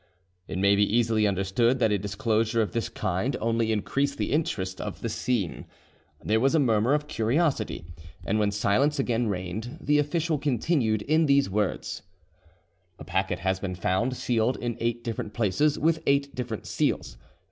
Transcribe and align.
'"It 0.47 0.57
may 0.57 0.75
be 0.75 0.81
easily 0.97 1.27
understood 1.27 1.77
that 1.77 1.91
a 1.91 1.99
disclosure 1.99 2.59
of 2.59 2.71
this 2.71 2.89
kind 2.89 3.37
only 3.39 3.71
increased 3.71 4.17
the 4.17 4.31
interest 4.31 4.81
of 4.81 5.01
the 5.01 5.09
scene; 5.09 5.67
there 6.23 6.39
was 6.39 6.55
a 6.55 6.59
murmur 6.59 6.95
of 6.95 7.05
curiosity, 7.07 7.85
and 8.25 8.39
when 8.39 8.49
silence 8.49 8.97
again 8.97 9.27
reigned, 9.27 9.77
the 9.79 9.99
official 9.99 10.39
continued 10.39 11.03
in 11.03 11.27
these 11.27 11.51
words: 11.51 12.01
"A 12.97 13.03
packet 13.05 13.37
has 13.41 13.59
been 13.59 13.75
found 13.75 14.17
sealed 14.17 14.57
in 14.57 14.75
eight 14.79 15.03
different 15.03 15.35
places 15.35 15.77
with 15.77 16.01
eight 16.07 16.33
different 16.33 16.65
seals. 16.65 17.15